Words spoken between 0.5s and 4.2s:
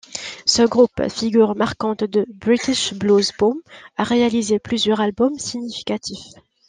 groupe, figure marquante du British Blues Boom, a